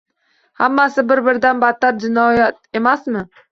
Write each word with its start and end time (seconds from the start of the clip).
Hammasi 0.61 1.03
biri-biridan 1.11 1.61
battar 1.65 2.01
jinoyat 2.07 2.61
emasmi 2.83 3.27